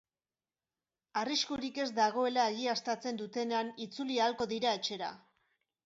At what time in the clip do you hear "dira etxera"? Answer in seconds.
4.57-5.17